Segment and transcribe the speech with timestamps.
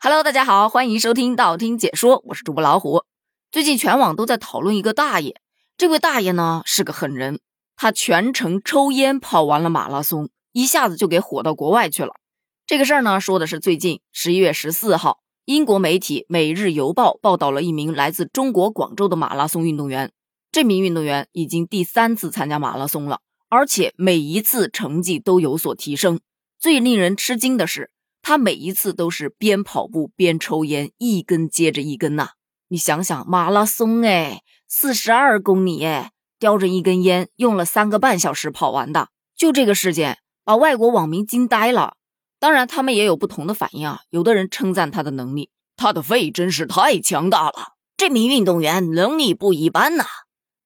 [0.00, 3.02] Hello，大家好，欢迎收听道听解说，我是主播老虎。
[3.50, 5.34] 最近全网都在讨论一个大爷，
[5.76, 7.40] 这位大爷呢是个狠人，
[7.74, 12.12] 他全程抽烟跑完了马拉松，一下子就给火到国外去了。
[12.64, 20.12] 这个事儿呢说的是最近十一月十四号，英国媒体《每日邮报》报道了一名来自中国广州的马拉松运动员，
[20.52, 23.18] 这名运动员已经第三次参加马拉松了，
[23.48, 26.20] 而且每一次成绩都有所提升。
[26.56, 27.90] 最令人吃惊的是。
[28.28, 32.32] 他每一次都是边跑步边抽烟，一根接着一根呐。
[32.68, 39.08] 你想想，马拉松哎，四十二公里哎，叼着一根烟，用了三个半小时跑完的。
[39.34, 41.94] 就这个事件，把外国网民惊呆了。
[42.38, 44.02] 当然，他们也有不同的反应啊。
[44.10, 50.04] 有的人称赞他的能力，他的肺真是太强大了，这名运动员能力不一般呐。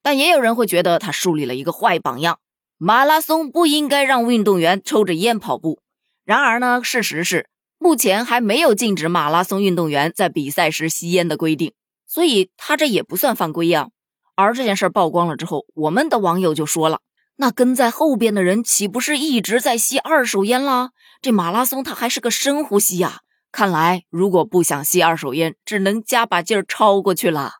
[0.02, 2.40] 但也有人会觉得他树立了一个坏榜样，
[2.76, 5.80] 马拉松不应该让运动员抽着烟跑步。
[6.24, 7.46] 然而呢，事实是。
[7.82, 11.72] 目前还没有禁止马拉松运动员在比赛时吸烟的规定，
[12.06, 13.88] 所以他这也不算犯规呀。
[14.36, 17.00] 而这件事曝光了之后，我们的网友就说了
[17.36, 20.90] ：“那跟在后边的人岂不是一直在吸二手烟啦？
[21.20, 23.22] 这马拉松它还是个深呼吸呀！
[23.50, 27.54] 看来如果不想吸二手烟，只能加把劲儿超过去了。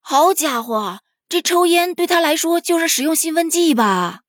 [0.00, 4.20] 好家伙，这抽烟对他来说就是使用兴奋剂吧？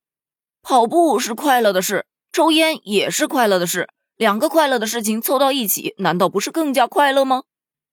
[0.61, 3.87] 跑步是快乐的事，抽烟也是快乐的事。”
[4.21, 7.41] 两个快乐的事情凑到一起，难道不是更加快乐吗？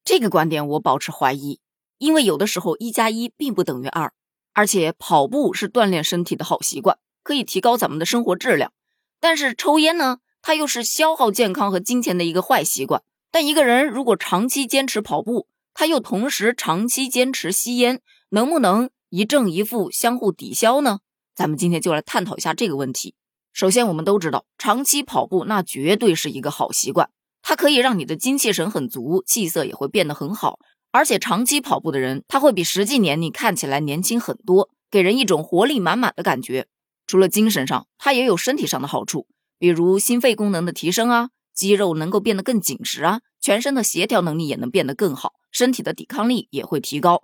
[0.05, 1.59] 这个观点我保持怀疑，
[1.97, 4.13] 因为有的时候一加一并不等于二，
[4.53, 8.75] 而且跑步是锻炼身体的好习惯，可以提高咱们的生活质量。
[9.19, 13.03] 但是抽烟呢，它又是消耗健康和金钱的一个坏习惯。
[13.31, 20.99] 但一个人如果长期坚持跑步，他又同时长期坚持吸烟，能不能一正一负相互抵消呢？
[21.35, 23.15] 咱们今天就来探讨一下这个问题。
[23.59, 27.11] 首先，我们都知道，长期跑步那绝对是一个好习惯，
[27.43, 30.61] 它可以让你的精气神很足，气色也会变得很好。
[30.93, 36.69] 而且，长期跑步的人，他会比实际年龄看起来年轻很多，给人一种活力满满的感觉。
[37.09, 39.27] 除了精神上，它也有身体上的好处，
[39.59, 47.23] 比如心肺功能的提升啊，肌肉能够变得更紧实啊，全身的协调能力也能变得更好，身体的抵抗力也会提高。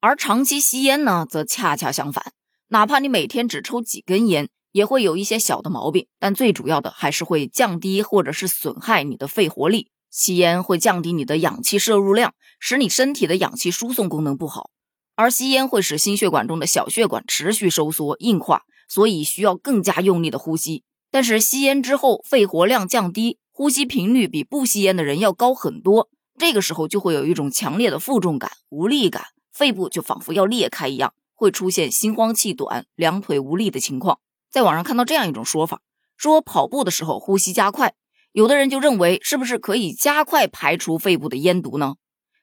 [0.00, 2.32] 而长期吸烟呢，则恰恰相反，
[2.70, 4.48] 哪怕你每天只抽几根烟。
[4.76, 9.88] 也会有一些小的毛病，但最主要的还是会降低或者是损害你的肺活力。
[10.10, 14.68] 吸烟会降低你的氧气摄入量，使你身体的氧气输送功能不好。
[15.14, 20.84] 而吸烟会使心血管中的小血管持续收缩硬化，所以需要更加用力的呼吸。
[21.10, 26.10] 但是吸烟之后，肺活量降低，呼吸频率比不吸烟的人要高很多。
[26.38, 34.18] 这个时候就会有一种强烈的负重感、无力感，肺部就仿佛要裂开一样，会出现心慌气短、两腿无力的情况。
[34.56, 35.82] 在网上看到这样一种说法，
[36.16, 37.92] 说跑步的时候呼吸加快，
[38.32, 41.96] 有的人就认为是不是可以加快排除肺部的烟毒呢？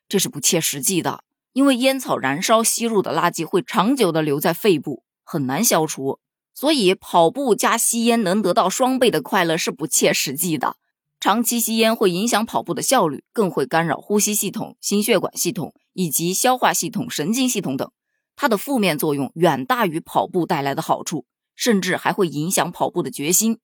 [0.07, 1.23] 这是不切实际的，
[1.53, 6.19] 因为烟草燃烧吸入的垃圾会长久的留在肺部，很难消除，
[6.53, 10.75] 所以跑步加吸烟能得到双倍的快乐是不切实际的。
[11.19, 17.91] 长期吸烟会影响跑步的效率，更会干扰呼吸系统、心血管系统以及消化系统、神经系统等，
[18.35, 21.25] 它的负面作用远大于跑步带来的好处。
[21.56, 23.59] 甚至还会影响跑步的决心，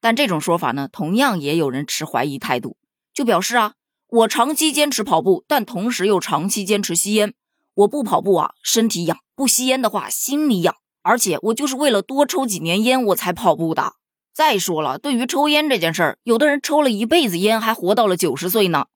[0.00, 2.76] 但这种说法呢，同样也有人持怀疑态度，
[3.12, 3.74] 就表示啊，
[4.08, 7.34] 我长期坚持跑步，但同时又长期坚持吸烟，
[7.74, 10.76] 我不跑步啊，身体痒；不吸烟的话，心里痒。
[11.02, 13.92] 而且我就是为了多抽几年烟，我才跑步的。
[14.32, 18.86] 再说了，对于抽烟这件事儿，有的人抽了一辈子烟，还活到了九十岁呢。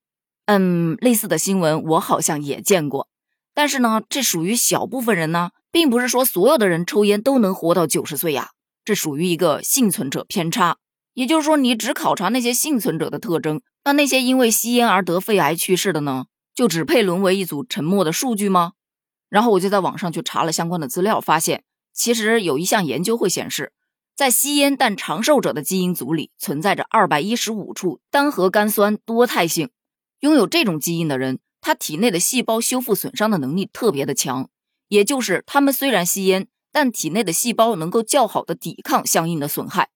[0.46, 3.08] 嗯，类似的新闻我好像也见过，
[3.58, 5.50] 但是呢，这属于小部分人呢。
[5.70, 8.52] 并不是说所有的人抽烟都能活到九十岁呀，
[8.84, 10.78] 这属于一个幸存者偏差。
[11.12, 16.24] 也就是说，你只考察那些幸存者的特征，那那些因为吸烟而得肺癌去世的呢，
[16.54, 18.72] 就只配沦为一组沉默的数据吗？
[19.28, 23.72] 然后我就在网上去查了相关的资料，发现其实有一项研究会显示，
[24.16, 29.68] 在吸烟但长寿者的基因组里存在着二百一十五处单核苷酸多态性，
[30.20, 34.48] 拥有这种基因的人，他体内的细胞修复损伤的能力特别的强。
[34.88, 39.90] 也就是他们虽然吸烟，但体内的细胞能够较好的抵抗相应的损害。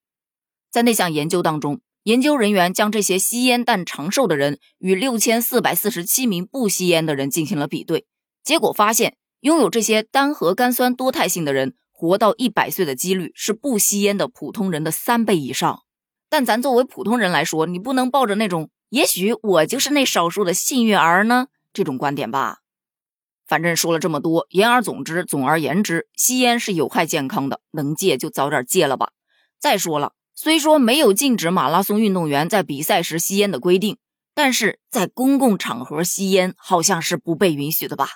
[0.70, 8.06] 在那项研究当中，研究人员将这些吸烟但长寿的人与六千四百四十七名不吸烟的人进行了比对，
[8.42, 15.82] 结果发现，拥有这些单核苷酸多态性的人活到一百岁的几率是不吸烟的普通人的三倍以上。
[16.28, 22.58] 但咱作为普通人来说，你不能抱着那种“也许我就是那少数的幸运儿呢”这种观点吧。
[23.46, 29.12] 反正说了这么多，言而总之，总而言之，吸烟是有害健康的，能戒就早点戒了吧。
[29.58, 33.96] 再说了，虽说没有禁止马拉松运动员在比赛时吸烟的规定，
[34.34, 38.08] 但是在公共场合吸烟好像是不被允许的吧？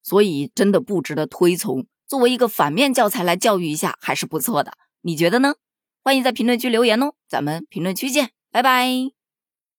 [0.00, 1.86] 所以真的不值得推崇。
[2.06, 5.54] 作为一个反面教材来教育一下还是不错的，你觉得呢？
[6.04, 9.19] 欢迎在评论区留言哦，咱们评论区见，拜拜。